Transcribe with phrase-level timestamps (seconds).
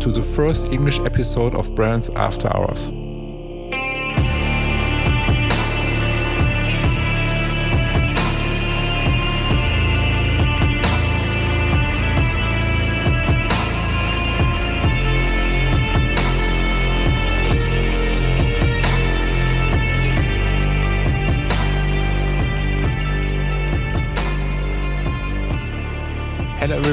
[0.00, 2.90] To the first English episode of Brands After Hours.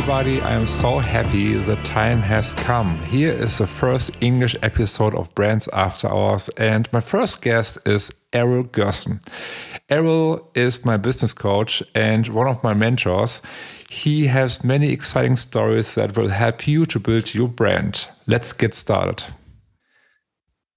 [0.03, 0.41] Everybody.
[0.41, 2.97] I am so happy the time has come.
[3.03, 8.11] Here is the first English episode of Brands After Hours, and my first guest is
[8.33, 9.21] Errol Gerson.
[9.89, 13.41] Errol is my business coach and one of my mentors.
[13.89, 18.05] He has many exciting stories that will help you to build your brand.
[18.27, 19.23] Let's get started.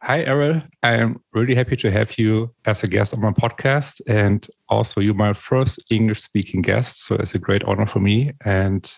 [0.02, 0.62] Hi, Errol.
[0.84, 4.00] I am really happy to have you as a guest on my podcast.
[4.06, 7.02] And also, you're my first English speaking guest.
[7.02, 8.30] So it's a great honor for me.
[8.44, 8.88] And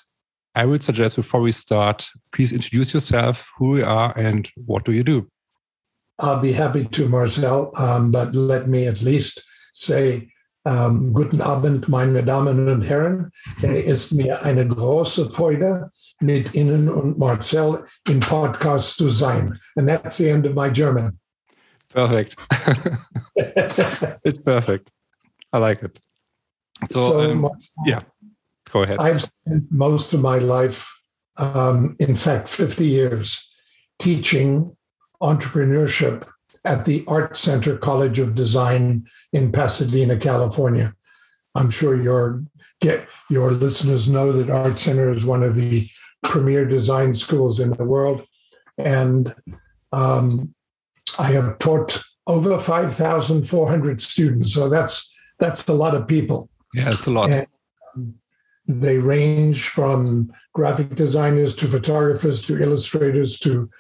[0.59, 4.91] I would suggest before we start, please introduce yourself, who you are, and what do
[4.91, 5.31] you do?
[6.19, 7.70] I'll be happy to, Marcel.
[7.78, 9.41] Um, but let me at least
[9.73, 10.33] say,
[10.67, 13.31] um, Guten Abend, meine Damen und Herren.
[13.62, 19.56] Es ist mir eine große Freude, mit Ihnen und Marcel in Podcast zu sein.
[19.77, 21.20] And that's the end of my German.
[21.95, 22.34] Perfect.
[24.25, 24.91] it's perfect.
[25.53, 26.00] I like it.
[26.91, 27.50] So, So, um,
[27.87, 28.03] yeah,
[28.69, 28.99] go ahead.
[29.01, 31.03] I've spent most of my life,
[31.37, 33.49] um, in fact, 50 years,
[33.99, 34.77] teaching
[35.23, 36.27] entrepreneurship
[36.65, 40.95] at the Art Center College of Design in Pasadena, California.
[41.55, 42.45] I'm sure your
[42.81, 45.89] get your listeners know that Art Center is one of the
[46.23, 48.25] premier design schools in the world,
[48.77, 49.35] and
[49.93, 50.55] um,
[51.19, 54.53] I have taught over 5,400 students.
[54.53, 56.51] So that's that's a lot of people.
[56.75, 57.31] yeah, it's a lot.
[57.31, 57.47] And
[58.69, 63.71] they range from graphic designers to photographers to illustrators to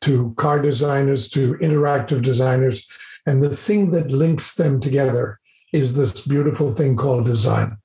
[0.00, 2.86] to car designers to interactive designers.
[3.26, 5.40] And the thing that links them together
[5.72, 7.78] is this beautiful thing called design.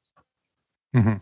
[0.95, 1.21] Mhm.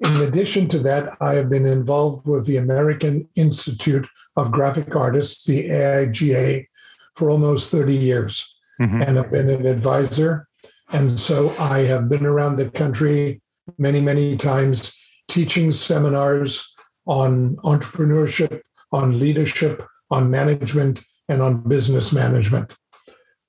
[0.00, 5.44] In addition to that, I have been involved with the American Institute of Graphic Artists,
[5.44, 6.66] the AIGA,
[7.14, 9.06] for almost 30 years Mhm.
[9.06, 10.46] and I've been an advisor.
[10.92, 13.40] And so I have been around the country
[13.78, 14.96] many, many times
[15.28, 16.74] teaching seminars
[17.06, 18.60] on entrepreneurship,
[18.92, 22.72] on leadership, on management, and on business management,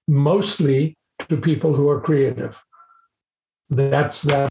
[0.08, 0.96] mostly
[1.28, 2.64] to people who are creative.
[3.70, 4.50] That's that.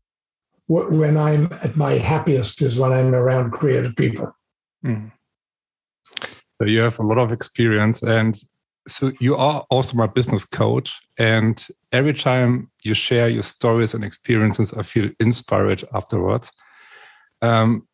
[0.67, 4.33] When I'm at my happiest is when I'm around creative people.
[4.85, 5.11] Mhm.
[6.61, 8.41] So you have a lot of experience, and
[8.87, 10.97] so you are also my business coach.
[11.21, 16.51] And every time you share your stories and experiences, I feel inspired afterwards.
[17.43, 17.87] Um,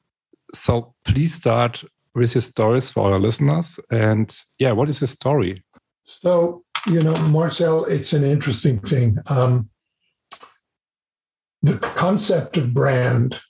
[0.55, 1.83] so please start
[2.15, 3.81] with your stories for our listeners.
[3.91, 5.65] And yeah, what is your story?
[6.05, 9.19] So, you know, Marcel, it's an interesting thing.
[9.27, 9.71] Um,
[11.63, 13.41] the concept of brand,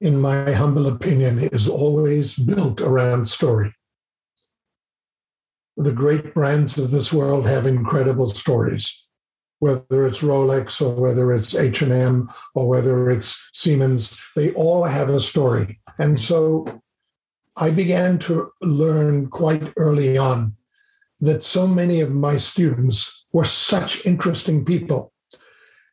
[0.00, 3.72] in my humble opinion, is always built around story.
[5.76, 9.06] The great brands of this world have incredible stories,
[9.58, 15.20] whether it's Rolex or whether it's H&M or whether it's Siemens, they all have a
[15.20, 15.80] story.
[15.98, 16.82] And so
[17.56, 20.56] I began to learn quite early on
[21.20, 25.12] that so many of my students were such interesting people.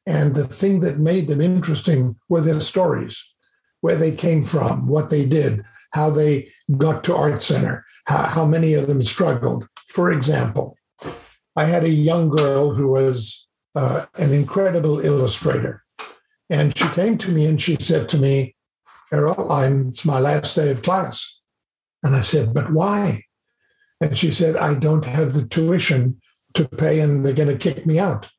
[0.06, 3.24] And the thing that made them interesting were their stories,
[3.82, 8.46] where they came from, what they did, how they got to Art Center, how, how
[8.46, 9.68] many of them struggled.
[9.92, 10.78] For example,
[11.58, 15.84] I had a young girl who was uh, an incredible illustrator.
[16.50, 18.56] And she came to me and she said to me,
[19.12, 21.40] Errol, I'm, it's my last day of class.
[22.04, 23.24] And I said, but why?
[24.00, 26.22] And she said, I don't have the tuition
[26.54, 28.30] to pay and they're going to kick me out.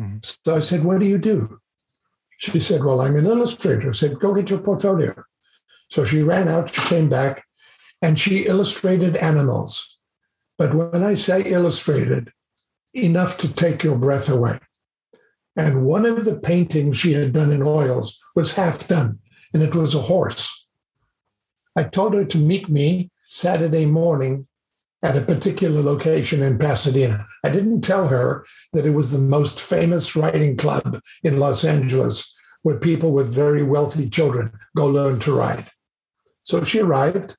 [0.00, 0.24] Mhm.
[0.44, 1.58] So I said, What do you do?
[2.38, 3.90] She said, Well, I'm an illustrator.
[3.90, 5.14] I said, Go get your portfolio.
[5.90, 7.44] So she ran out, she came back,
[8.00, 9.91] and she illustrated animals.
[10.62, 12.32] But when I say illustrated,
[12.94, 14.60] enough to take your breath away.
[15.56, 19.18] And one of the paintings she had done in oils was half done,
[19.52, 20.68] and it was a horse.
[21.74, 24.46] I told her to meet me Saturday morning
[25.02, 27.26] at a particular location in Pasadena.
[27.42, 32.32] I didn't tell her that it was the most famous riding club in Los Angeles
[32.62, 35.72] where people with very wealthy children go learn to ride.
[36.44, 37.36] So she arrived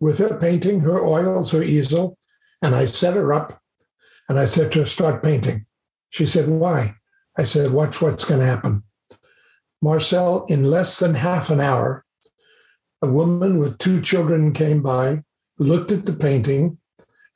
[0.00, 2.18] with her painting, her oils, her easel,
[2.64, 3.60] and I set her up
[4.26, 5.66] and I said to her, Start painting.
[6.08, 6.94] She said, Why?
[7.36, 8.84] I said, Watch what's going to happen.
[9.82, 12.06] Marcel, in less than half an hour,
[13.02, 15.24] a woman with two children came by
[15.58, 16.78] looked at the painting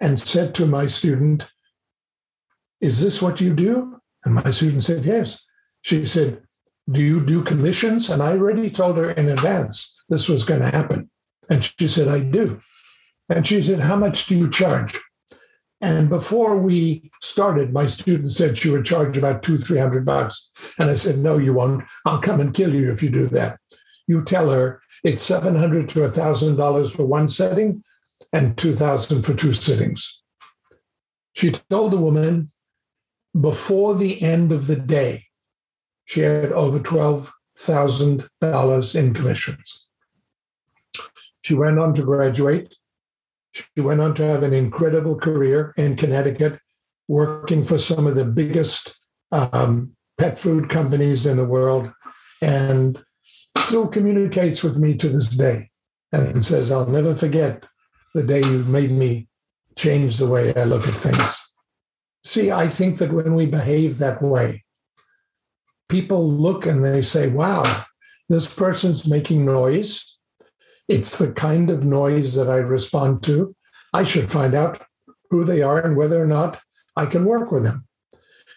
[0.01, 1.47] and said to my student,
[2.81, 4.01] Is this what you do?
[4.25, 5.47] And my student said, Yes.
[5.83, 6.43] She said,
[6.91, 8.09] Do you do commissions?
[8.09, 11.11] And I already told her in advance this was going to happen.
[11.51, 12.63] And she said, I do.
[13.29, 14.99] And she said, How much do you charge?
[15.81, 20.51] And before we started, my student said she would charge about two, three hundred bucks.
[20.79, 21.85] And I said, No, you won't.
[22.05, 23.61] I'll come and kill you if you do that.
[24.07, 27.85] You tell her it's seven hundred to thousand dollars for one setting
[28.33, 30.23] and two thousand for two sittings.
[31.35, 32.49] She told the woman
[33.39, 35.27] before the end of the day,
[36.07, 39.87] she had over twelve thousand dollars in commissions.
[41.43, 42.75] She went on to graduate
[43.53, 46.61] she went on to have an incredible career in Connecticut,
[47.09, 48.99] working for some of the biggest
[49.33, 51.91] um, pet food companies in the world,
[52.43, 53.03] and
[53.57, 55.71] still communicates with me to this day
[56.13, 57.67] and says, I'll never forget
[58.15, 59.29] the day you made me
[59.77, 61.39] change the way I look at things.
[62.25, 64.65] See, I think that when we behave that way,
[65.89, 67.63] people look and they say, wow,
[68.29, 70.18] this person's making noise
[70.89, 73.55] it's the kind of noise that I respond to.
[73.93, 74.83] I should find out
[75.31, 76.61] who they are and whether or not
[76.97, 77.87] I can work with them.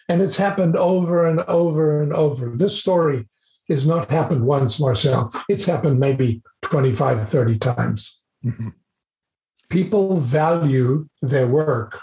[0.08, 2.54] And it's happened over and over and over.
[2.56, 3.28] This story
[3.68, 5.32] has not happened once, Marcel.
[5.48, 8.22] It's happened maybe 25, 30 times.
[8.44, 8.68] Mm-hmm.
[9.70, 12.00] People value their work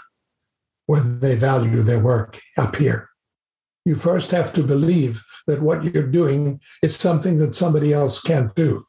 [0.86, 3.08] when they value their work up here.
[3.84, 8.54] You first have to believe that what you're doing is something that somebody else can't
[8.54, 8.84] do.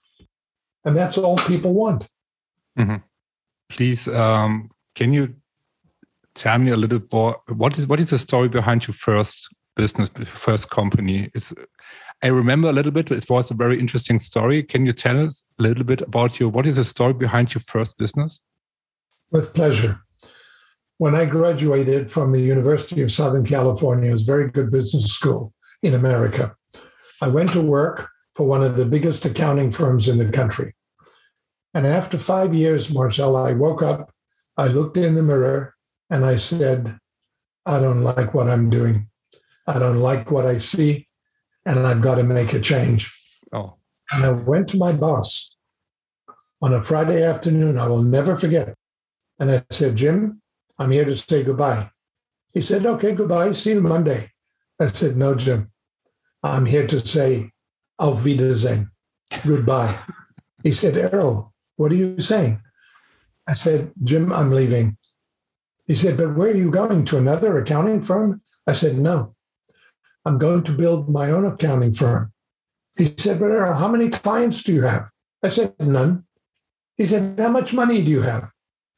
[0.83, 2.07] And that's all people want.
[2.77, 2.97] Mm-hmm.
[3.69, 5.35] Please, um, can you
[6.35, 7.41] tell me a little more?
[7.47, 11.29] What is what is the story behind your first business, first company?
[11.33, 11.53] It's
[12.23, 13.09] I remember a little bit.
[13.09, 14.61] It was a very interesting story.
[14.61, 17.61] Can you tell us a little bit about your what is the story behind your
[17.61, 18.39] first business?
[19.31, 20.01] With pleasure.
[20.97, 25.11] When I graduated from the University of Southern California, it was a very good business
[25.11, 25.51] school
[25.81, 26.55] in America.
[27.21, 30.73] I went to work for one of the biggest accounting firms in the country.
[31.73, 34.11] And after five years, Marcel, I woke up,
[34.57, 35.75] I looked in the mirror,
[36.09, 36.97] and I said,
[37.65, 39.07] I don't like what I'm doing.
[39.67, 41.07] I don't like what I see,
[41.65, 43.15] and I've got to make a change.
[43.53, 43.77] Oh.
[44.11, 45.55] And I went to my boss
[46.61, 47.77] on a Friday afternoon.
[47.77, 48.75] I will never forget.
[49.39, 50.41] And I said, Jim,
[50.77, 51.89] I'm here to say goodbye.
[52.53, 53.53] He said, Okay, goodbye.
[53.53, 54.31] See you Monday.
[54.79, 55.71] I said, No, Jim,
[56.43, 57.50] I'm here to say
[58.01, 58.89] Auf Wiedersehen.
[59.45, 59.95] Goodbye.
[60.63, 62.59] he said, Errol, what are you saying?
[63.47, 64.97] I said, Jim, I'm leaving.
[65.85, 67.05] He said, But where are you going?
[67.05, 68.41] To another accounting firm?
[68.65, 69.35] I said, No.
[70.25, 72.33] I'm going to build my own accounting firm.
[72.97, 75.09] He said, But Errol, how many clients do you have?
[75.43, 76.25] I said, None.
[76.97, 78.49] He said, How much money do you have?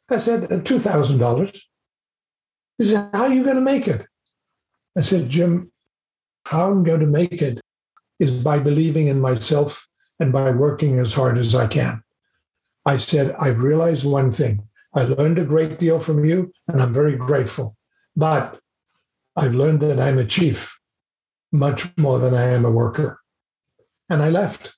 [0.09, 1.61] I said, uh, $2,000.
[2.77, 4.05] He said, How are you going to make it?
[4.97, 5.71] I said, Jim,
[6.45, 7.59] how I'm going to make it
[8.19, 9.87] is by believing in myself
[10.19, 12.03] and by working as hard as I can.
[12.85, 14.67] I said, I've realized one thing.
[14.93, 17.75] I learned a great deal from you, and I'm very grateful.
[18.15, 18.59] But
[19.35, 20.79] I've learned that I'm a chief
[21.51, 23.19] much more than I am a worker.
[24.09, 24.73] And I left.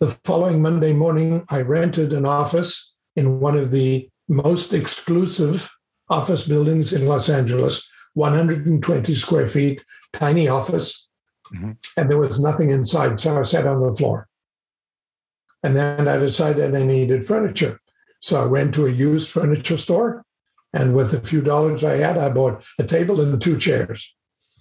[0.00, 5.70] The following Monday morning, I rented an office in one of the most exclusive
[6.08, 11.08] office buildings in Los Angeles, 120 square feet, tiny office,
[11.54, 11.72] mm-hmm.
[11.96, 13.20] and there was nothing inside.
[13.20, 14.28] So I sat on the floor.
[15.62, 17.80] And then I decided I needed furniture.
[18.20, 20.24] So I went to a used furniture store.
[20.72, 24.14] And with a few dollars I had, I bought a table and two chairs.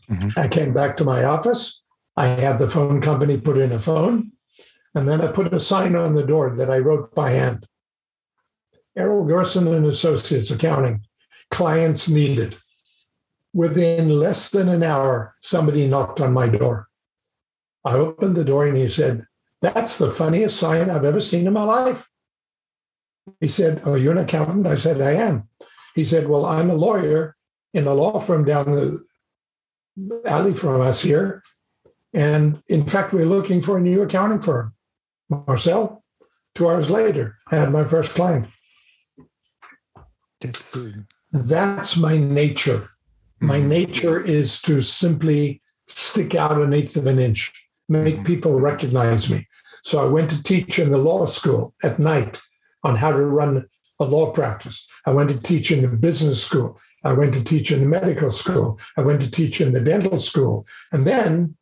[0.09, 0.39] Mm-hmm.
[0.39, 1.83] I came back to my office.
[2.17, 4.31] I had the phone company put in a phone.
[4.95, 7.67] And then I put a sign on the door that I wrote by hand.
[8.97, 11.05] Errol Gerson and Associates Accounting,
[11.51, 12.57] clients needed.
[13.53, 16.87] Within less than an hour, somebody knocked on my door.
[17.83, 19.25] I opened the door and he said,
[19.61, 22.09] That's the funniest sign I've ever seen in my life.
[23.39, 24.67] He said, Oh, you're an accountant?
[24.67, 25.49] I said, I am.
[25.95, 27.35] He said, Well, I'm a lawyer
[27.73, 29.03] in a law firm down the
[30.25, 31.43] alley from us here.
[32.13, 34.73] And in fact, we're looking for a new accounting firm.
[35.29, 36.03] Marcel,
[36.55, 38.47] two hours later, I had my first client.
[40.41, 40.77] That's,
[41.31, 42.89] That's my nature.
[43.41, 43.69] My mm-hmm.
[43.69, 47.51] nature is to simply stick out an eighth of an inch,
[47.87, 48.25] make mm-hmm.
[48.25, 49.47] people recognize me.
[49.83, 52.41] So I went to teach in the law school at night
[52.83, 53.67] on how to run
[53.99, 54.87] a law practice.
[55.05, 56.79] I went to teach in the business school.
[57.03, 58.79] I went to teach in the medical school.
[58.97, 60.65] I went to teach in the dental school.
[60.91, 61.55] And then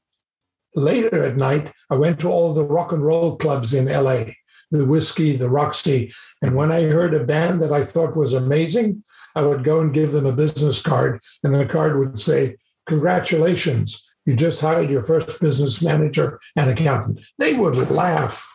[0.76, 4.26] later at night, I went to all the rock and roll clubs in LA
[4.72, 6.12] the whiskey, the Roxy.
[6.42, 9.04] And when I heard a band that I thought was amazing,
[9.38, 14.04] I would go and give them a business card, and the card would say, Congratulations,
[14.26, 17.20] you just hired your first business manager and accountant.
[17.38, 18.50] They would laugh.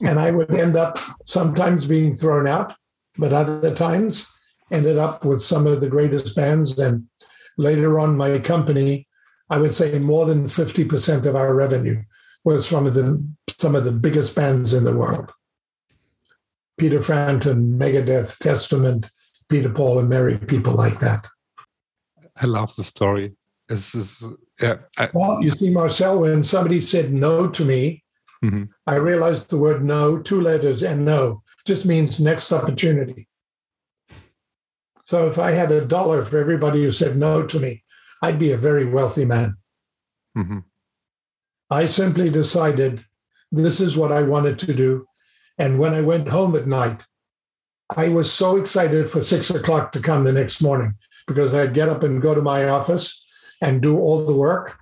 [0.00, 2.76] And I would end up sometimes being thrown out,
[3.16, 4.30] but other times
[4.70, 6.78] ended up with some of the greatest bands.
[6.78, 7.08] And
[7.56, 9.08] later on, my company,
[9.50, 12.04] I would say more than 50% of our revenue
[12.44, 13.26] was from the,
[13.58, 15.32] some of the biggest bands in the world.
[16.78, 19.10] Peter Frampton, Megadeth, Testament,
[19.48, 21.26] Peter Paul and Mary, people like that.
[22.36, 23.34] I love the story.
[23.68, 24.24] This is
[24.60, 24.76] yeah.
[24.96, 28.04] I, well, you see, Marcel, when somebody said no to me,
[28.44, 28.64] mm-hmm.
[28.86, 33.28] I realized the word no, two letters, and no just means next opportunity.
[35.04, 37.82] So if I had a dollar for everybody who said no to me,
[38.22, 39.56] I'd be a very wealthy man.
[40.36, 40.58] Mm-hmm.
[41.70, 43.04] I simply decided
[43.50, 45.06] this is what I wanted to do.
[45.58, 47.04] And when I went home at night,
[47.96, 50.94] I was so excited for six o'clock to come the next morning
[51.26, 53.24] because I'd get up and go to my office
[53.62, 54.76] and do all the work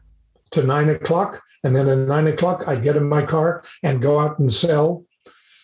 [0.53, 1.43] to nine o'clock.
[1.63, 5.05] And then at nine o'clock, I'd get in my car and go out and sell.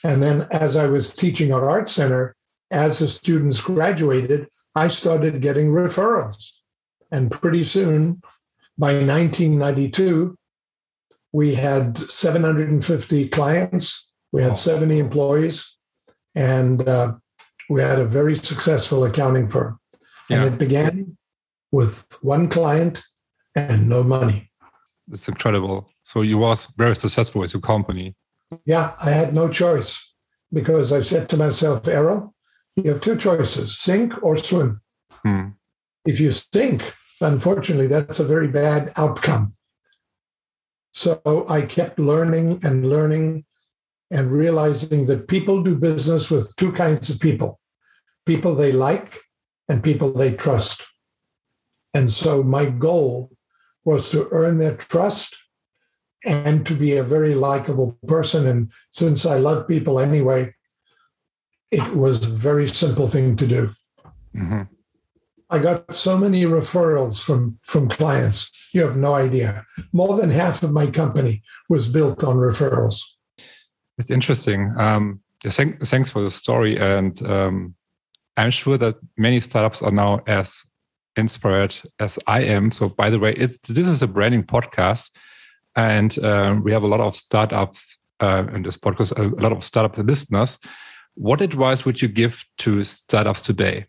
[0.04, 2.36] And then as I was teaching at Art Center,
[2.70, 6.58] as the students graduated, I started getting referrals.
[7.10, 8.22] And pretty soon,
[8.78, 10.36] by 1992,
[11.32, 15.76] we had 750 clients, we had 70 employees,
[16.34, 17.14] and uh,
[17.72, 19.78] we had a very successful accounting firm.
[20.28, 20.44] Yeah.
[20.44, 21.16] And it began
[21.70, 23.02] with one client
[23.56, 24.50] and no money.
[25.10, 25.90] It's incredible.
[26.02, 28.14] So you was very successful with your company.
[28.66, 30.14] Yeah, I had no choice
[30.52, 32.34] because I said to myself, Errol,
[32.76, 34.82] you have two choices, sink or swim.
[35.24, 35.48] Hmm.
[36.04, 39.54] If you sink, unfortunately, that's a very bad outcome.
[40.92, 43.46] So I kept learning and learning
[44.10, 47.60] and realizing that people do business with two kinds of people
[48.26, 49.20] people they like
[49.68, 50.86] and people they trust.
[51.94, 53.30] And so my goal
[53.84, 55.36] was to earn their trust
[56.24, 58.46] and to be a very likable person.
[58.46, 60.54] And since I love people anyway,
[61.70, 63.70] it was a very simple thing to do.
[64.34, 64.62] Mm-hmm.
[65.50, 68.50] I got so many referrals from, from clients.
[68.72, 69.66] You have no idea.
[69.92, 73.00] More than half of my company was built on referrals.
[73.98, 74.72] It's interesting.
[74.78, 76.78] Um, thanks for the story.
[76.78, 77.74] And um,
[78.36, 80.62] I'm sure that many startups are now as
[81.16, 82.70] inspired as I am.
[82.70, 85.10] So, by the way, it's this is a branding podcast,
[85.76, 89.62] and um, we have a lot of startups uh, in this podcast, a lot of
[89.62, 90.58] startup listeners.
[91.14, 93.86] What advice would you give to startups today?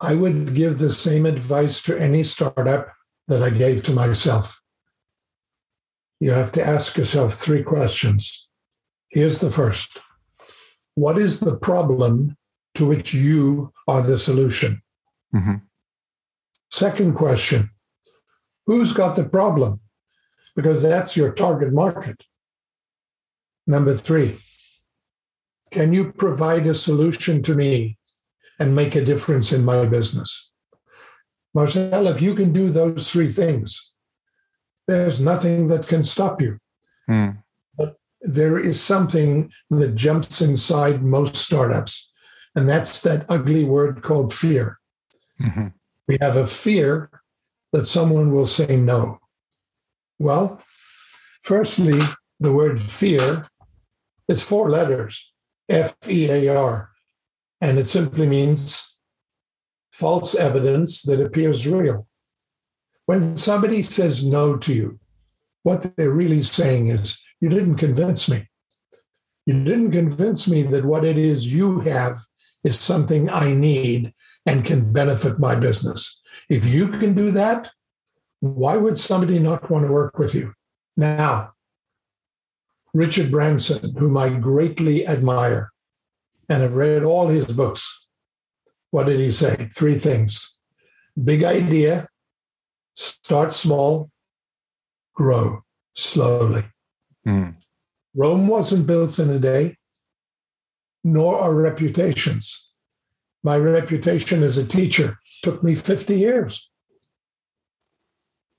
[0.00, 2.92] I would give the same advice to any startup
[3.28, 4.60] that I gave to myself.
[6.20, 8.48] You have to ask yourself three questions.
[9.08, 9.98] Here's the first
[10.94, 12.36] What is the problem
[12.74, 14.82] to which you are the solution?
[15.34, 15.56] Mm-hmm.
[16.70, 17.70] Second question
[18.66, 19.80] Who's got the problem?
[20.56, 22.22] Because that's your target market.
[23.66, 24.38] Number three,
[25.70, 27.98] can you provide a solution to me
[28.58, 30.52] and make a difference in my business?
[31.54, 33.92] Marcel, if you can do those three things,
[34.86, 36.58] there's nothing that can stop you.
[37.08, 37.42] Mm.
[37.76, 42.12] But there is something that jumps inside most startups.
[42.54, 44.78] And that's that ugly word called fear.
[45.40, 45.68] Mm-hmm.
[46.06, 47.10] We have a fear
[47.72, 49.18] that someone will say no.
[50.18, 50.62] Well,
[51.42, 52.00] firstly,
[52.38, 53.46] the word fear
[54.28, 55.32] is four letters
[55.68, 56.90] F E A R,
[57.60, 59.00] and it simply means
[59.92, 62.06] false evidence that appears real.
[63.06, 64.98] When somebody says no to you,
[65.62, 68.48] what they're really saying is, You didn't convince me.
[69.44, 72.16] You didn't convince me that what it is you have
[72.64, 74.12] is something I need
[74.46, 76.20] and can benefit my business.
[76.48, 77.70] If you can do that,
[78.40, 80.54] why would somebody not want to work with you?
[80.96, 81.52] Now,
[82.92, 85.72] Richard Branson, whom I greatly admire
[86.48, 88.08] and have read all his books,
[88.90, 89.70] what did he say?
[89.74, 90.58] Three things
[91.22, 92.08] big idea,
[92.94, 94.10] start small,
[95.14, 95.62] grow
[95.94, 96.62] slowly.
[97.26, 97.54] Mm.
[98.14, 99.76] Rome wasn't built in a day
[101.04, 102.72] nor our reputations.
[103.42, 106.70] My reputation as a teacher took me 50 years.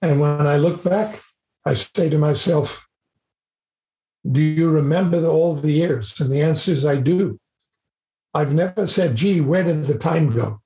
[0.02, 1.22] And when I look back,
[1.66, 2.88] I say to myself,
[4.30, 6.20] Do you remember all the years?
[6.22, 7.40] And the answer is I do.
[8.36, 10.62] I've never said, Gee, where did the time go?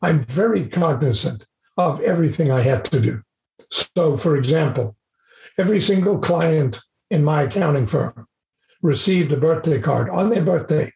[0.00, 1.44] I'm very cognizant
[1.76, 3.22] of everything I had to do.
[3.70, 4.96] So, for example,
[5.58, 8.28] every single client in my accounting firm
[8.82, 10.92] received a birthday card on their birthday.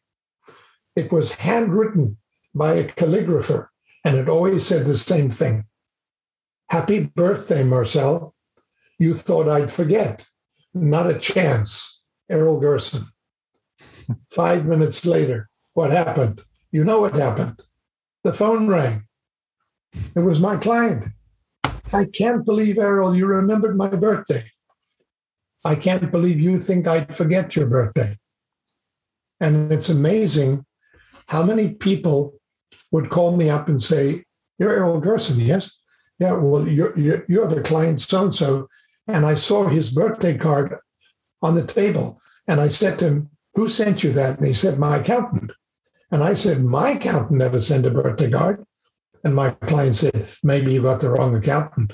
[0.99, 2.19] It was handwritten
[2.53, 3.69] by a calligrapher,
[4.05, 5.67] and it always said the same thing
[6.71, 8.35] Happy birthday, Marcel.
[8.99, 10.27] You thought I'd forget.
[10.75, 12.03] Not a chance.
[12.29, 13.07] Errol Gerson.
[14.33, 16.43] Five minutes later, what happened?
[16.73, 17.63] You know what happened.
[18.25, 19.05] The phone rang.
[20.17, 21.05] It was my client.
[21.93, 24.47] I can't believe, Errol, you remembered my birthday.
[25.65, 28.17] I can't believe you think I'd forget your birthday.
[29.41, 30.65] And it's amazing
[31.29, 32.35] how many people
[32.91, 34.25] would call me up and say,
[34.59, 35.79] You're Errol Gerson, yes?
[36.19, 38.69] Yeah, well, you're, you're, you have a client so and so.
[39.07, 40.77] And I saw his birthday card
[41.41, 42.21] on the table.
[42.47, 44.39] And I said to him, Who sent you that?
[44.39, 45.53] And he said, My accountant.
[46.11, 48.65] And I said, My accountant never sent a birthday card.
[49.23, 51.93] And my client said, Maybe you got the wrong accountant.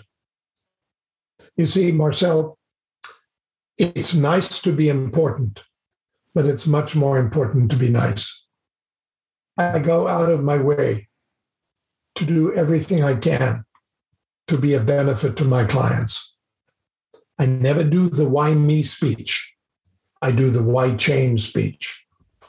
[1.57, 2.57] You see, Marcel,
[3.77, 5.65] it's nice to be important,
[6.35, 8.44] but it's much more important to be nice.
[9.57, 11.09] I go out of my way
[12.17, 13.65] to do everything I can
[14.49, 16.37] to be a benefit to my clients.
[17.39, 19.55] I never do the why me speech.
[20.23, 22.05] I do the why change speech.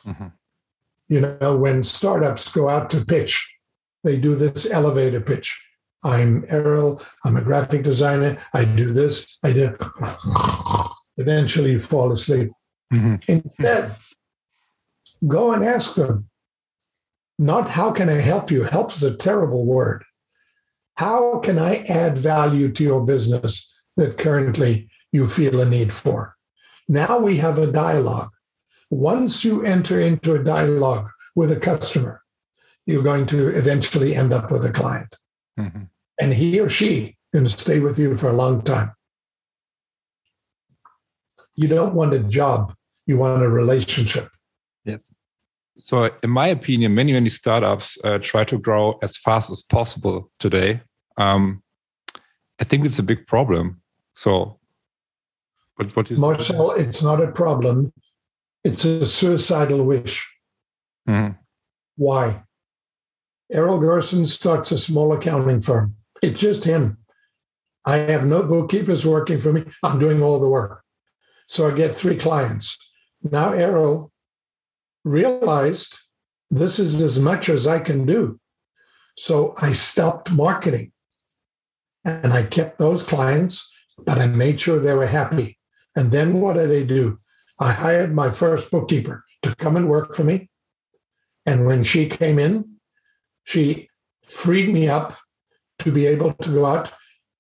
[0.06, 0.28] Mm-hmm.
[1.08, 3.56] You know, when startups go out to pitch,
[4.04, 5.62] they do this elevator pitch.
[6.04, 9.76] I'm Errol, I'm a graphic designer, I do this, I do.
[11.18, 12.52] Eventually, you fall asleep.
[12.94, 13.16] Mm-hmm.
[13.28, 13.96] Instead,
[15.28, 16.30] go and ask them,
[17.38, 18.64] not how can I help you?
[18.64, 20.04] Help is a terrible word.
[20.96, 26.36] How can I add value to your business that currently you feel a need for?
[26.88, 28.30] Now we have a dialogue.
[28.90, 32.22] Once you enter into a dialogue with a customer,
[32.86, 35.18] you're going to eventually end up with a client.
[35.60, 35.84] Mm-hmm.
[36.22, 38.94] And he or she can stay with you for a long time.
[41.56, 42.74] You don't want a job,
[43.06, 44.30] you want a relationship.
[44.86, 45.14] Yes.
[45.78, 50.32] So, in my opinion, many, many startups uh, try to grow as fast as possible
[50.40, 50.82] today.
[51.18, 51.64] Um,
[52.60, 53.82] I think it's a big problem.
[54.16, 54.60] So,
[55.76, 57.92] what, what is Marcel, it's not a problem.
[58.64, 60.34] It's a suicidal wish.
[61.08, 61.34] Mm-hmm.
[61.98, 62.44] Why?
[63.52, 65.96] Errol Gerson starts a small accounting firm.
[66.22, 66.98] It's just him.
[67.86, 69.66] I have no bookkeepers working for me.
[69.84, 70.84] I'm doing all the work.
[71.48, 72.78] So I get three clients.
[73.22, 74.12] Now Errol
[75.06, 75.98] realized
[76.52, 78.40] this is as much as I can do.
[79.18, 80.92] So I stopped marketing
[82.04, 85.58] and I kept those clients, but I made sure they were happy.
[85.96, 87.20] And then what did I do?
[87.58, 90.50] I hired my first bookkeeper to come and work for me.
[91.46, 92.76] And when she came in,
[93.44, 93.88] she
[94.24, 95.18] freed me up
[95.80, 96.92] to be able to go out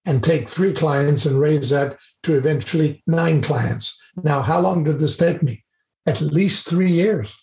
[0.06, 3.97] and take three clients and raise that to eventually nine clients.
[4.23, 5.65] Now, how long did this take me?
[6.06, 7.36] At least three years.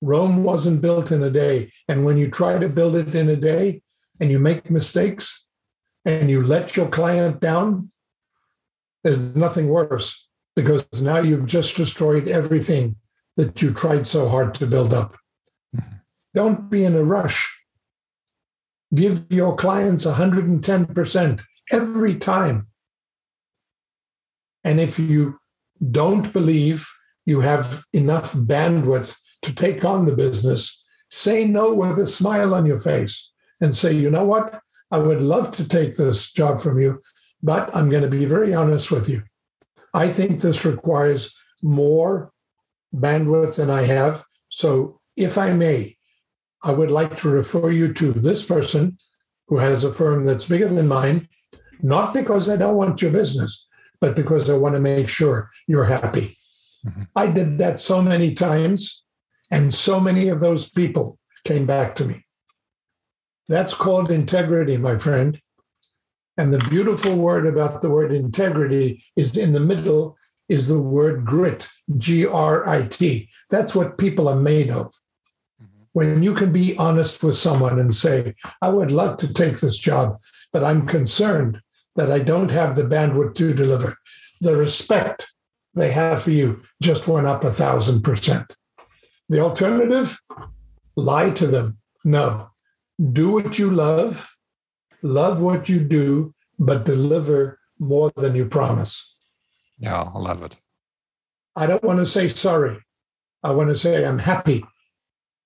[0.00, 1.70] Rome wasn't built in a day.
[1.88, 3.82] And when you try to build it in a day
[4.18, 5.46] and you make mistakes
[6.04, 7.90] and you let your client down,
[9.04, 12.96] there's nothing worse because now you've just destroyed everything
[13.36, 15.16] that you tried so hard to build up.
[15.74, 15.96] Mm-hmm.
[16.34, 17.64] Don't be in a rush.
[18.94, 22.66] Give your clients 110% every time.
[24.64, 25.38] And if you
[25.90, 26.86] don't believe
[27.24, 32.66] you have enough bandwidth to take on the business, say no with a smile on
[32.66, 34.60] your face and say, you know what?
[34.90, 37.00] I would love to take this job from you,
[37.42, 39.22] but I'm going to be very honest with you.
[39.94, 42.32] I think this requires more
[42.94, 44.24] bandwidth than I have.
[44.48, 45.96] So, if I may,
[46.62, 48.98] I would like to refer you to this person
[49.48, 51.28] who has a firm that's bigger than mine,
[51.82, 53.66] not because I don't want your business,
[54.00, 56.38] but because I want to make sure you're happy.
[56.86, 57.02] Mm-hmm.
[57.16, 59.04] I did that so many times,
[59.50, 62.24] and so many of those people came back to me.
[63.48, 65.40] That's called integrity, my friend.
[66.36, 70.16] And the beautiful word about the word integrity is in the middle
[70.48, 73.28] is the word grit, G R I T.
[73.50, 74.86] That's what people are made of.
[75.62, 75.82] Mm-hmm.
[75.92, 79.78] When you can be honest with someone and say, I would love to take this
[79.78, 80.18] job,
[80.52, 81.60] but I'm concerned
[81.96, 83.96] that I don't have the bandwidth to deliver.
[84.40, 85.32] The respect
[85.74, 88.52] they have for you just went up a thousand percent.
[89.30, 90.20] The alternative,
[90.96, 91.78] lie to them.
[92.04, 92.50] No,
[93.12, 94.36] do what you love,
[95.02, 99.16] love what you do, but deliver more than you promise.
[99.78, 100.56] Yeah, I love it.
[101.54, 102.82] I don't want to say sorry.
[103.44, 104.64] I want to say I'm happy.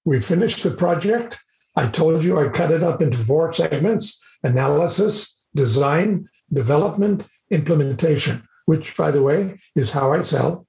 [0.06, 1.44] We finished the project.
[1.76, 8.96] I told you I cut it up into four segments analysis, design, development, implementation, which,
[8.96, 10.66] by the way, is how I sell.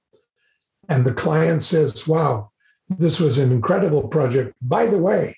[0.88, 2.52] and the client says, Wow,
[2.88, 4.54] this was an incredible project.
[4.62, 5.36] By the way,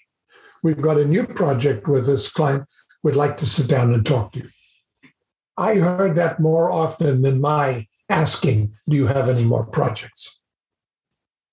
[0.63, 2.65] we've got a new project with this client.
[3.03, 4.49] We'd like to sit down and talk to you.
[5.57, 10.41] I heard that more often than my asking, Do you have any more projects?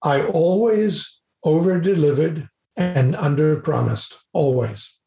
[0.04, 5.00] I always over delivered and under promised, always.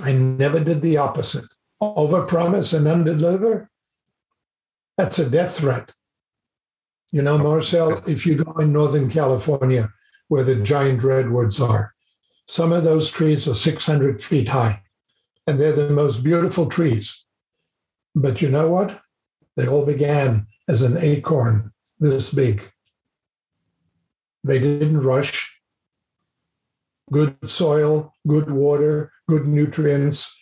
[0.00, 1.46] I never did the opposite.
[1.80, 3.70] Over promise and under deliver,
[4.96, 5.92] that's a death threat.
[7.10, 9.90] You know, Marcel, if you go in Northern California
[10.28, 11.94] where the giant redwoods are,
[12.46, 14.82] some of those trees are 600 feet high,
[15.46, 17.24] and they're the most beautiful trees.
[18.14, 19.00] But you know what?
[19.56, 22.70] They all began as an acorn this big.
[24.44, 25.60] They didn't rush.
[27.10, 30.34] Good soil, good water, good nutrients.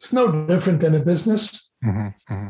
[0.00, 1.70] It's no different than a business.
[1.84, 2.48] Mm-hmm, mm-hmm.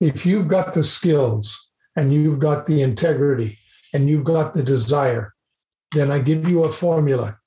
[0.00, 1.63] If you've got the skills
[1.96, 3.58] and you've got the integrity
[3.92, 5.34] and you've got the desire,
[5.92, 7.38] then I give you a formula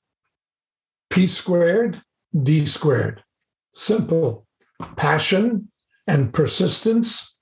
[1.10, 2.02] P squared,
[2.42, 3.22] D squared.
[3.74, 4.46] Simple.
[4.96, 5.70] Passion
[6.06, 7.38] and persistence,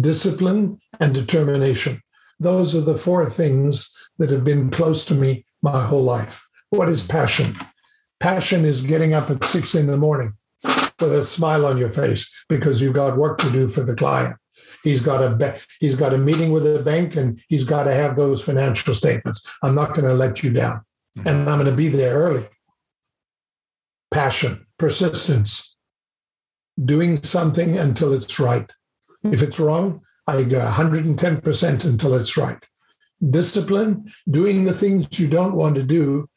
[0.00, 2.00] discipline and determination.
[2.38, 6.46] Those are the four things that have been close to me my whole life.
[6.70, 7.56] What is passion?
[8.20, 12.30] Passion is getting up at six in the morning with a smile on your face
[12.48, 14.36] because you've got work to do for the client.
[14.82, 18.16] He's got a he's got a meeting with the bank and he's got to have
[18.16, 19.56] those financial statements.
[19.62, 20.82] I'm not going to let you down,
[21.18, 21.28] mm-hmm.
[21.28, 22.46] and I'm going to be there early.
[24.10, 25.76] Passion, persistence,
[26.82, 28.70] doing something until it's right.
[29.24, 32.58] If it's wrong, I go 110% until it's right.
[33.30, 36.28] Discipline, doing the things you don't want to do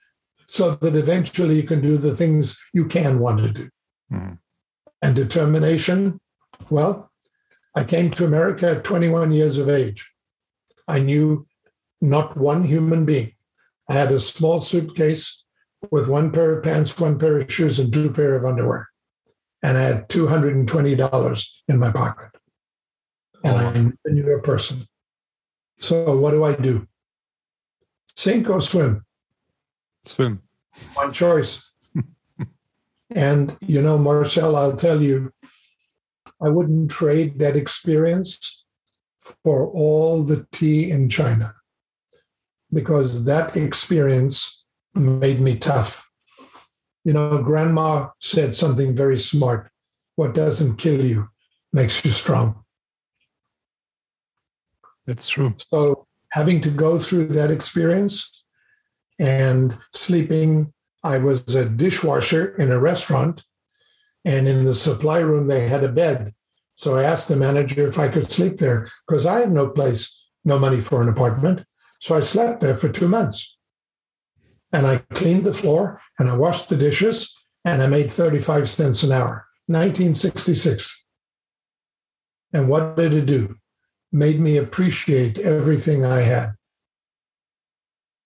[0.48, 3.70] so that eventually you can do the things you can want to do.
[4.12, 4.40] Mm.
[5.02, 6.20] And determination,
[6.70, 7.09] well,
[7.76, 10.12] I came to America at 21 years of age.
[10.88, 11.48] I knew
[12.02, 13.34] not one human being.
[13.88, 15.46] I had a small suitcase
[15.92, 18.90] with one pair of pants, one pair of shoes, and two pair of underwear.
[19.62, 22.30] And I had $220 in my pocket.
[23.44, 23.98] And.
[24.08, 24.86] I knew a person.
[25.78, 26.88] So what do I do?
[28.16, 29.06] Sink or swim?
[30.04, 30.42] Swim.
[30.94, 31.72] One choice.
[33.16, 35.32] and you know, Marcel, I'll tell you,
[36.42, 38.66] I wouldn't trade that experience
[39.44, 41.54] for all the tea in China
[42.72, 46.10] because that experience made me tough.
[47.04, 49.72] You know, grandma said something very smart
[50.16, 51.30] what doesn't kill you
[51.72, 52.64] makes you strong.
[55.08, 55.56] That's true.
[55.58, 58.44] So, having to go through that experience
[59.18, 60.74] and sleeping,
[61.04, 63.44] I was a dishwasher in a restaurant
[64.26, 66.34] and in the supply room, they had a bed.
[66.76, 70.28] So I asked the manager if I could sleep there because I had no place,
[70.46, 71.66] no money for an apartment.
[72.00, 73.58] So I slept there for two months.
[74.72, 79.04] And I cleaned the floor and I washed the dishes and I made 35 cents
[79.04, 81.06] an hour, 1966.
[82.54, 83.56] And what did it do?
[84.12, 86.54] Made me appreciate everything I had.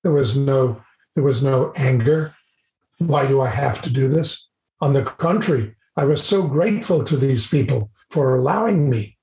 [0.04, 0.82] There was no,
[1.16, 2.36] there was no anger.
[3.00, 4.48] Why do I have to do this?
[4.82, 9.18] On the contrary, I was so grateful to these people for allowing me.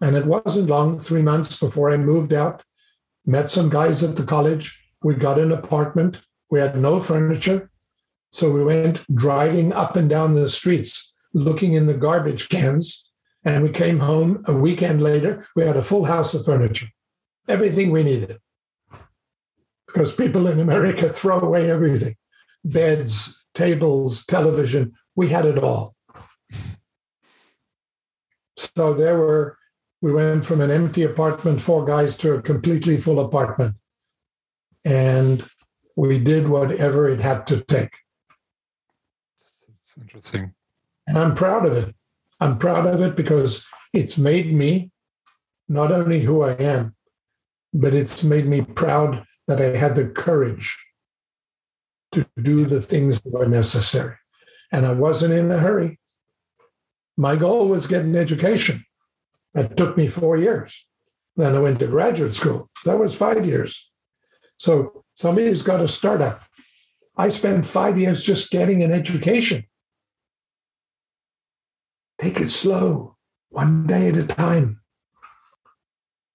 [0.00, 2.62] And it wasn't long, three months before I moved out,
[3.26, 4.82] met some guys at the college.
[5.02, 6.20] We got an apartment.
[6.50, 7.70] We had no furniture.
[8.32, 13.04] So we went driving up and down the streets, looking in the garbage cans.
[13.44, 15.44] And we came home a weekend later.
[15.54, 16.88] We had a full house of furniture,
[17.48, 18.38] everything we needed.
[19.86, 22.16] Because people in America throw away everything
[22.64, 24.92] beds, tables, television.
[25.16, 25.94] We had it all.
[28.56, 29.56] So there were,
[30.02, 33.76] we went from an empty apartment, four guys, to a completely full apartment.
[34.84, 35.48] And
[35.96, 37.92] we did whatever it had to take.
[39.66, 40.54] That's interesting.
[41.06, 41.94] And I'm proud of it.
[42.38, 44.90] I'm proud of it because it's made me
[45.68, 46.94] not only who I am,
[47.72, 50.78] but it's made me proud that I had the courage
[52.12, 54.16] to do the things that were necessary.
[54.72, 55.98] And I wasn't in a hurry.
[57.16, 58.84] My goal was get an education.
[59.54, 60.86] It took me four years.
[61.36, 62.70] Then I went to graduate school.
[62.84, 63.90] That was five years.
[64.56, 66.42] So somebody's got to start up.
[67.16, 69.64] I spent five years just getting an education.
[72.18, 73.16] Take it slow,
[73.48, 74.80] one day at a time.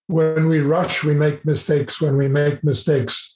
[0.08, 2.02] When we rush, we make mistakes.
[2.02, 3.35] When we make mistakes,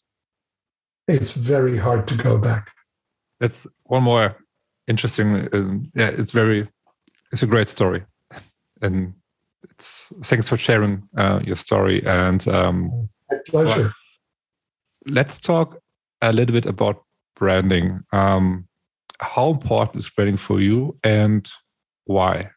[1.10, 2.72] it's very hard to go back.
[3.40, 4.36] That's one more
[4.88, 5.48] interesting.
[5.54, 6.68] Uh, yeah, it's very,
[7.32, 8.04] it's a great story,
[8.82, 9.14] and
[9.72, 13.82] it's thanks for sharing uh, your story and um, My pleasure.
[13.82, 13.94] Well,
[15.06, 15.80] let's talk
[16.22, 17.04] a little bit about
[17.36, 18.00] branding.
[18.12, 18.68] Um,
[19.20, 21.50] how important is branding for you and
[22.06, 22.52] why?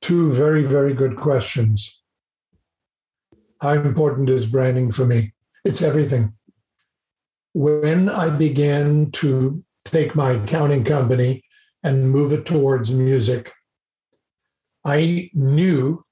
[0.00, 2.02] Two very, very good questions.
[3.60, 5.32] How important is branding for me?
[5.64, 6.34] It's everything.
[7.54, 11.42] When I began to take my accounting company
[11.82, 13.52] and move it towards music,
[14.84, 16.04] I knew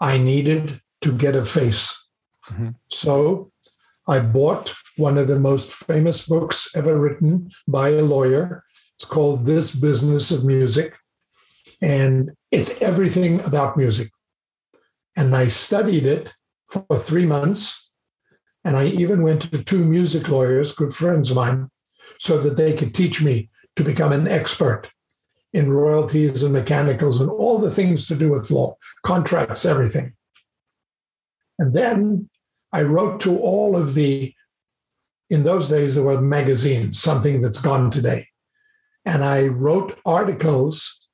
[0.00, 2.08] I needed to get a face.
[2.48, 2.70] Mm-hmm.
[2.88, 3.52] So
[4.08, 8.64] I bought one of the most famous books ever written by a lawyer.
[8.96, 10.96] It's called This Business of Music.
[11.80, 14.10] And it's everything about music.
[15.16, 16.34] And I studied it
[16.70, 17.89] for three months.
[18.64, 21.70] And I even went to two music lawyers, good friends of mine,
[22.18, 24.88] so that they could teach me to become an expert
[25.52, 30.12] in royalties and mechanicals and all the things to do with law, contracts, everything.
[31.58, 32.28] And then
[32.72, 34.34] I wrote to all of the,
[35.28, 38.28] in those days, there were magazines, something that's gone today.
[39.04, 41.08] And I wrote articles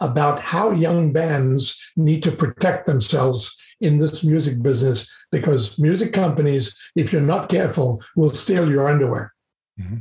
[0.00, 6.74] about how young bands need to protect themselves in this music business because music companies,
[6.96, 9.32] if you're not careful, will steal your underwear.
[9.80, 9.98] Mm-hmm.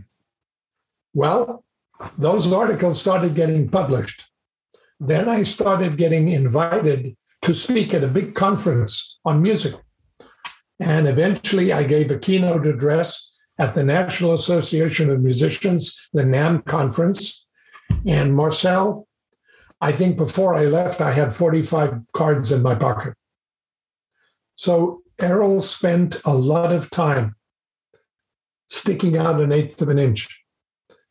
[1.13, 1.63] Well,
[2.18, 4.26] those articles started getting published.
[5.00, 9.76] Then I started getting invited to speak at a big conference on music.
[10.80, 16.62] And eventually I gave a keynote address at the National Association of Musicians, the NAM
[16.63, 17.46] conference.
[18.06, 19.08] And Marcel,
[19.82, 23.13] I think before I left, I had 45 cards in my pocket.
[24.56, 27.36] So Errol spent a lot of time
[28.68, 30.46] sticking out an eighth of an inch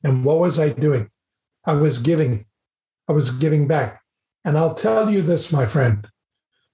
[0.02, 1.10] and what was I doing?
[1.64, 2.46] I was giving.
[3.08, 4.02] I was giving back.
[4.44, 6.06] And I'll tell you this, my friend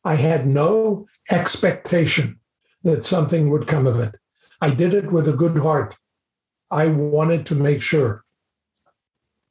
[0.06, 2.38] I had no expectation
[2.82, 4.14] that something would come of it.
[4.60, 5.96] I did it with a good heart.
[6.70, 8.24] I wanted to make sure.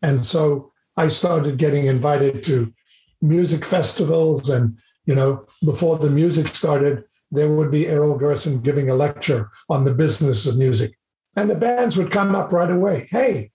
[0.04, 2.72] And so I started getting invited to
[3.20, 4.48] music festivals.
[4.50, 9.50] And, you know, before the music started, there would be Errol Gerson giving a lecture
[9.70, 10.94] on the business of music.
[11.36, 13.08] And the bands would come up right away.
[13.10, 13.52] Hey,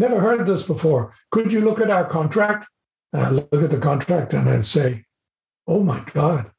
[0.00, 1.12] Never heard this before.
[1.30, 2.68] Could you look at our contract?
[3.12, 5.04] And I look at the contract and I say,
[5.66, 6.50] oh my God,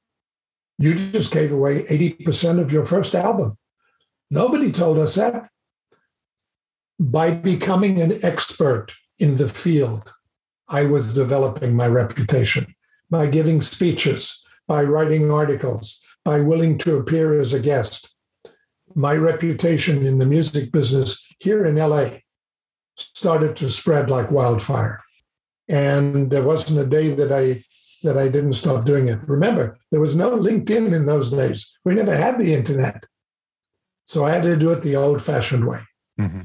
[0.78, 3.58] you just gave away 80% of your first album.
[4.30, 5.50] Nobody told us that.
[7.00, 10.14] By becoming an expert in the field,
[10.68, 12.76] I was developing my reputation
[13.10, 18.14] by giving speeches, by writing articles, by willing to appear as a guest.
[18.94, 22.20] My reputation in the music business here in LA
[22.96, 25.02] started to spread like wildfire.
[25.68, 27.64] And there wasn't a day that I
[28.04, 29.20] that I didn't stop doing it.
[29.28, 31.78] Remember, there was no LinkedIn in those days.
[31.86, 33.06] We never had the internet.
[34.06, 35.82] So I had to do it the old-fashioned way.
[36.20, 36.42] Mm-hmm.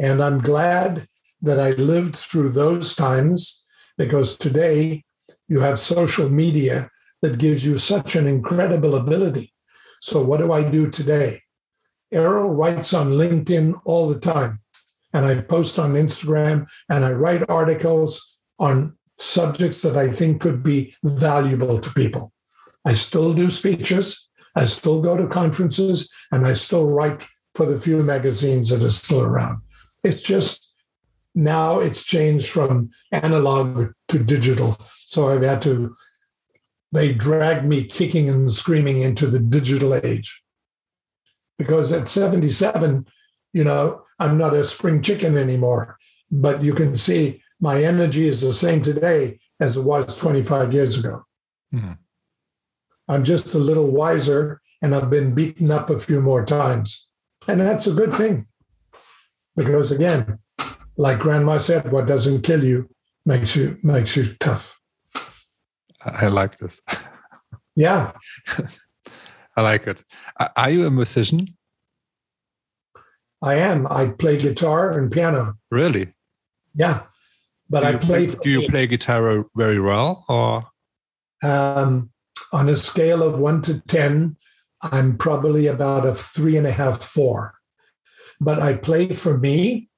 [0.00, 1.06] And I'm glad
[1.42, 3.64] that I lived through those times
[3.96, 5.04] because today
[5.48, 6.90] you have social media
[7.22, 9.52] that gives you such an incredible ability.
[10.00, 11.42] So, what do I do today?
[12.12, 14.60] Errol writes on LinkedIn all the time
[15.12, 20.62] and I post on Instagram and I write articles on subjects that I think could
[20.62, 22.32] be valuable to people.
[22.84, 27.78] I still do speeches, I still go to conferences, and I still write for the
[27.78, 29.62] few magazines that are still around.
[30.04, 30.74] It's just
[31.34, 34.78] now it's changed from analog to digital.
[35.06, 35.94] So I've had to,
[36.92, 40.42] they dragged me kicking and screaming into the digital age.
[41.58, 43.06] Because at 77,
[43.52, 45.98] you know, I'm not a spring chicken anymore.
[46.30, 50.98] But you can see my energy is the same today as it was 25 years
[50.98, 51.24] ago.
[51.74, 51.92] Mm-hmm.
[53.08, 57.08] I'm just a little wiser and I've been beaten up a few more times.
[57.48, 58.46] And that's a good thing.
[59.54, 60.38] Because again,
[60.96, 62.88] like grandma said, what doesn't kill you
[63.24, 64.75] makes you makes you tough.
[66.06, 66.80] I like this.
[67.74, 68.12] Yeah.
[69.56, 70.04] I like it.
[70.56, 71.56] Are you a musician?
[73.42, 73.86] I am.
[73.88, 75.54] I play guitar and piano.
[75.70, 76.14] Really?
[76.74, 77.02] Yeah,
[77.70, 78.26] but I play.
[78.26, 80.66] play do you play guitar very well, or?
[81.42, 82.10] Um,
[82.52, 84.36] on a scale of one to ten,
[84.82, 87.54] I'm probably about a three and a half, four.
[88.40, 89.88] But I play for me,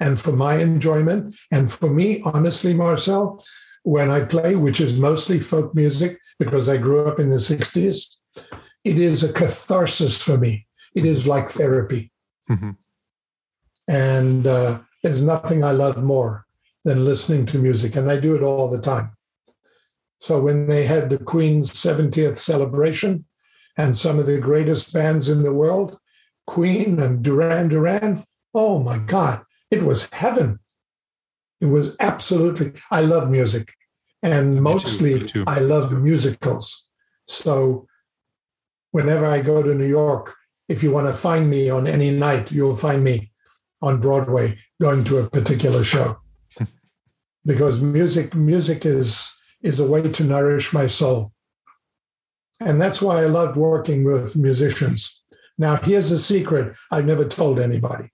[0.00, 3.44] and for my enjoyment, and for me, honestly, Marcel,
[3.82, 8.06] when I play, which is mostly folk music because I grew up in the '60s,
[8.84, 10.66] it is a catharsis for me.
[10.94, 12.12] It is like therapy.
[12.50, 12.70] Mm-hmm.
[13.88, 16.46] And uh, there's nothing I love more
[16.84, 19.12] than listening to music, and I do it all the time.
[20.20, 23.24] So when they had the Queen's 70th celebration
[23.76, 25.98] and some of the greatest bands in the world,
[26.46, 30.60] Queen and Duran Duran, oh my God, it was heaven.
[31.62, 33.72] It was absolutely, I love music.
[34.20, 35.44] And mostly too, too.
[35.46, 36.90] I love musicals.
[37.28, 37.86] So
[38.90, 40.34] whenever I go to New York,
[40.68, 43.30] if you want to find me on any night, you'll find me
[43.80, 46.18] on Broadway going to a particular show.
[47.44, 51.32] because music music is is a way to nourish my soul.
[52.58, 55.22] And that's why I loved working with musicians.
[55.58, 58.10] Now, here's a secret I've never told anybody.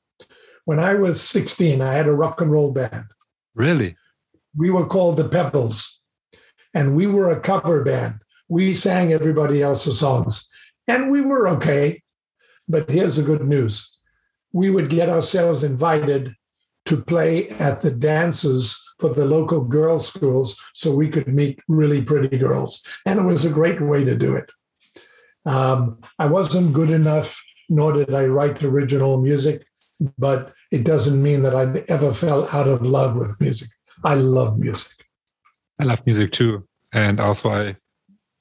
[0.66, 3.06] When I was 16, I had a rock and roll band.
[3.58, 3.96] Really?
[4.56, 6.00] We were called the Pebbles,
[6.72, 8.20] and we were a cover band.
[8.48, 10.46] We sang everybody else's songs,
[10.86, 12.02] and we were okay.
[12.68, 13.90] But here's the good news
[14.52, 16.34] we would get ourselves invited
[16.86, 22.00] to play at the dances for the local girls' schools so we could meet really
[22.00, 22.82] pretty girls.
[23.04, 24.50] And it was a great way to do it.
[25.44, 27.36] Um, I wasn't good enough,
[27.68, 29.66] nor did I write original music,
[30.18, 33.68] but it doesn't mean that I ever fell out of love with music.
[34.04, 34.92] I love music.
[35.78, 36.66] I love music too.
[36.92, 37.76] And also, I,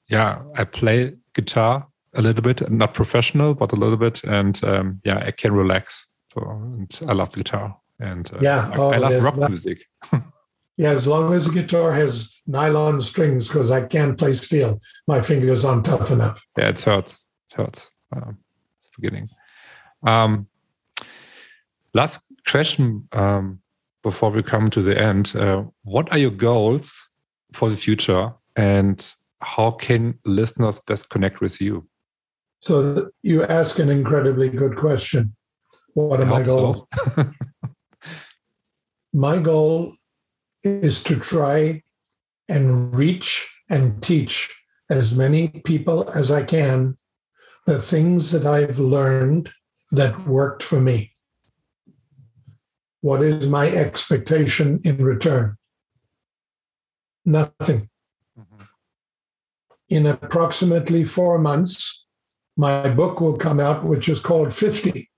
[0.08, 4.24] yeah, I play guitar a little bit, not professional, but a little bit.
[4.24, 6.06] And um, yeah, I can relax.
[6.32, 7.76] So, and I love guitar.
[8.00, 9.84] And uh, yeah, I, oh, I love rock music.
[10.78, 15.20] Yeah, as long as the guitar has nylon strings, because I can't play steel, my
[15.20, 16.46] fingers aren't tough enough.
[16.56, 17.18] Yeah, it hurts.
[17.50, 17.90] It hurts.
[18.14, 18.38] Um,
[18.78, 19.28] it's beginning.
[20.06, 20.46] Um,
[21.94, 23.60] last question um,
[24.02, 25.34] before we come to the end.
[25.36, 27.08] Uh, what are your goals
[27.52, 31.88] for the future, and how can listeners best connect with you?
[32.60, 35.34] So you ask an incredibly good question.
[35.94, 36.82] What are my goals?
[37.14, 37.30] So.
[39.12, 39.92] my goal
[40.62, 41.82] is to try
[42.48, 44.54] and reach and teach
[44.90, 46.96] as many people as I can
[47.66, 49.52] the things that I've learned
[49.90, 51.12] that worked for me.
[53.08, 55.56] What is my expectation in return?
[57.24, 57.88] Nothing.
[58.38, 58.64] Mm-hmm.
[59.88, 62.06] In approximately four months,
[62.58, 65.08] my book will come out, which is called 50.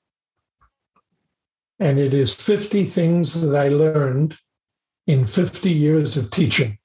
[1.81, 4.38] And it is 50 things that I learned
[5.09, 6.79] in 50 years of teaching.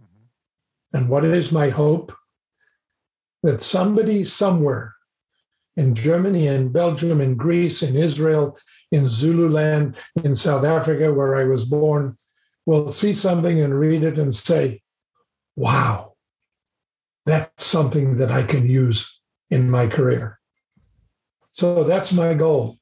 [0.00, 0.96] Mm-hmm.
[0.96, 2.14] And what is my hope?
[3.42, 4.94] That somebody somewhere
[5.76, 8.56] in Germany, in Belgium, in Greece, in Israel,
[8.90, 12.16] in Zululand, in South Africa, where I was born,
[12.64, 14.82] will see something and read it and say,
[15.56, 16.14] wow,
[17.24, 19.20] that's something that I can use
[19.50, 20.38] in my career.
[21.52, 22.78] So that's my goal.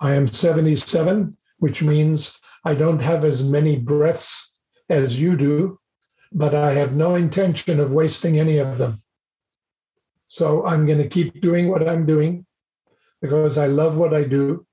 [0.00, 5.78] I am 77, which means I don't have as many breaths as you do,
[6.32, 9.02] but I have no intention of wasting any of them.
[10.28, 12.46] So I'm going to keep doing what I'm doing
[13.20, 14.66] because I love what I do.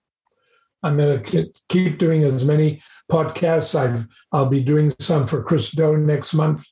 [0.83, 3.77] I'm going to keep doing as many podcasts.
[3.77, 6.65] I've, I'll be doing some for Chris Do next month.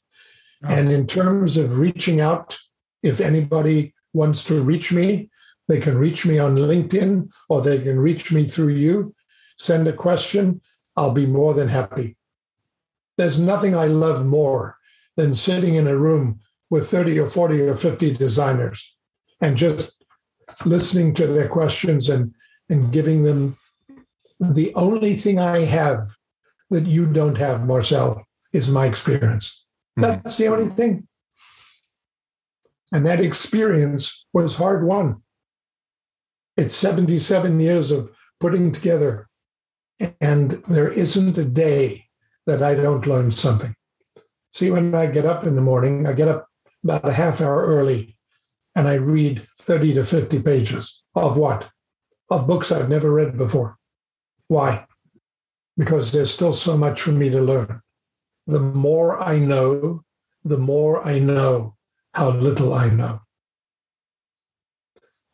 [0.64, 0.70] Oh.
[0.70, 2.58] And in terms of reaching out,
[3.04, 5.30] if anybody wants to reach me,
[5.68, 9.14] they can reach me on LinkedIn or they can reach me through you.
[9.58, 10.62] Send a question.
[10.96, 12.16] I'll be more than happy.
[13.18, 14.78] There's nothing I love more
[15.16, 16.40] than sitting in a room
[16.70, 18.96] with 30 or 40 or 50 designers
[19.42, 20.04] and just
[20.66, 22.34] listening to their questions and,
[22.70, 23.58] and giving them
[24.40, 26.10] the only thing I have
[26.70, 29.66] that you don't have, Marcel, is my experience.
[29.98, 30.02] Mm-hmm.
[30.02, 31.08] That's the only thing.
[32.92, 35.22] And that experience was hard won.
[36.56, 39.28] It's 77 years of putting together
[40.22, 42.06] and there isn't a day
[42.46, 43.76] that I don't learn something.
[44.54, 46.48] See, when I get up in the morning, I get up
[46.84, 48.16] about a half hour early
[48.76, 51.70] and I read 30 to 50 pages of what?
[52.30, 53.77] Of books I've never read before.
[54.48, 54.86] Why?
[55.78, 57.82] Because there's still so much for me to learn.
[58.48, 60.04] The more I know,
[60.44, 61.76] the more I know
[62.14, 63.22] how little I know.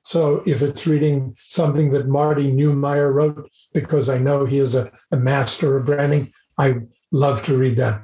[0.04, 4.92] So if it's reading something that Marty Neumeier wrote, because I know he is a,
[5.12, 6.76] a master of branding, I
[7.12, 8.02] love to read that.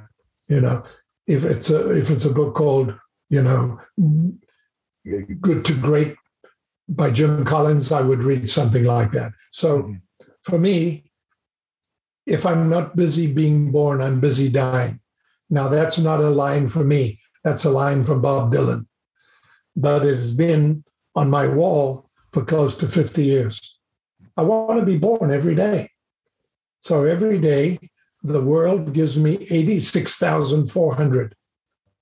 [0.48, 0.84] You know,
[1.28, 2.96] if it's a if it's a book called,
[3.30, 3.80] you know,
[5.42, 6.16] Good to Great
[6.88, 9.32] by Jim Collins, I would read something like that.
[9.52, 9.94] So mm-hmm.
[10.50, 11.06] For me,
[12.26, 15.00] if I'm not busy being born, I'm busy dying.
[15.50, 17.20] Now that's not a line for me.
[17.44, 18.86] That's a line from Bob Dylan.
[19.76, 20.84] But it has been
[21.16, 23.80] on my wall for close to 50 years.
[24.38, 25.90] I want to be born every day.
[26.82, 27.80] So every day,
[28.24, 31.36] the world gives me 86,400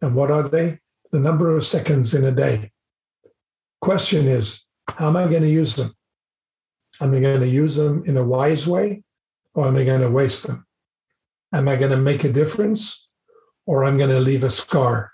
[0.02, 0.80] And what are they?
[1.12, 2.72] The number of seconds in a day.
[3.82, 5.94] Question is, how am I going to use them?
[7.02, 9.04] Am I going to use them in a wise way
[9.54, 10.66] or am I going to waste them?
[11.54, 13.10] Am I going to make a difference
[13.66, 15.12] or I'm going to leave a scar?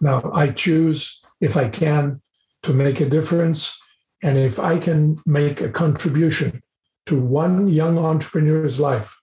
[0.00, 2.20] Now, I choose, if I can,
[2.62, 3.80] to make a difference.
[4.22, 6.62] And if I can make a contribution
[7.06, 9.16] to one young entrepreneur's life,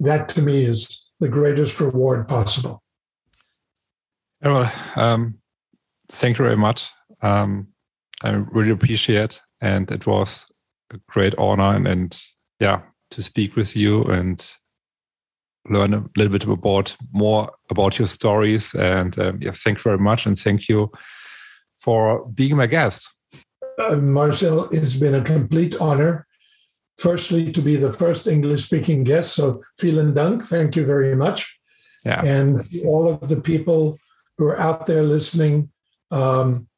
[0.00, 2.82] that to me is the greatest reward possible.
[4.42, 5.38] Well, um,
[6.08, 6.90] thank you very much.
[7.20, 7.68] Um,
[8.24, 10.46] I really appreciate, and it was
[10.92, 12.20] a great honor and, and
[12.60, 12.82] yeah
[13.12, 14.56] to speak with you and
[15.68, 18.74] learn a little bit about more about your stories.
[18.74, 20.90] And um, yeah, thank you very much, and thank you
[21.78, 23.08] for being my guest.
[23.78, 26.26] Uh, Marcel, it's been a complete honor.
[26.98, 29.34] Firstly, to be the first English speaking guest.
[29.34, 30.44] So, vielen Dank.
[30.44, 31.58] Thank you very much.
[32.04, 32.22] Yeah.
[32.24, 33.98] And all of the people
[34.36, 35.70] who are out there listening,
[36.10, 36.68] um,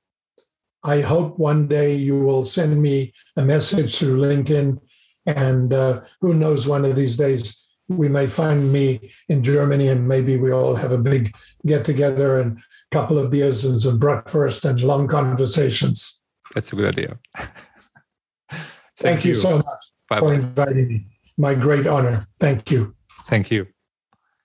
[0.84, 4.78] I hope one day you will send me a message through LinkedIn.
[5.26, 10.06] And uh, who knows, one of these days, we may find me in Germany and
[10.06, 11.34] maybe we all have a big
[11.66, 16.22] get together and a couple of beers and some breakfast and long conversations.
[16.54, 17.18] That's a good idea.
[17.36, 18.62] Thank,
[18.96, 19.30] Thank you.
[19.30, 19.34] you.
[19.34, 21.06] so much bye for inviting me.
[21.36, 22.26] My great honor.
[22.38, 22.94] Thank you.
[23.24, 23.66] Thank you.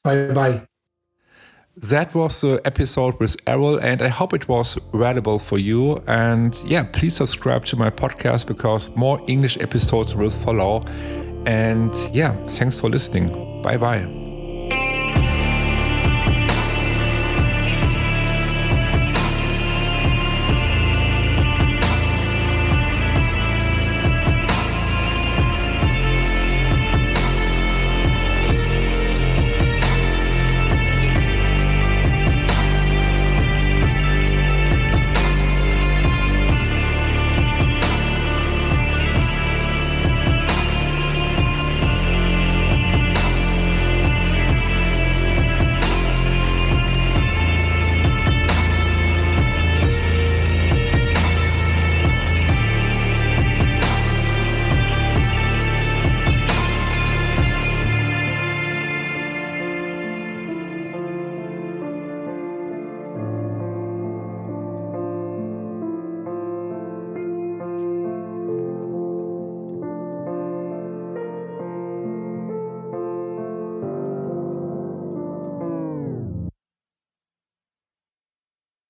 [0.03, 0.68] Bye bye.
[1.81, 6.03] That was the episode with Errol, and I hope it was valuable for you.
[6.07, 10.83] And yeah, please subscribe to my podcast because more English episodes will follow.
[11.45, 13.29] And yeah, thanks for listening.
[13.63, 14.18] Bye bye.